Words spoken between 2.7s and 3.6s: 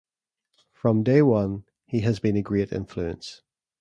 influence.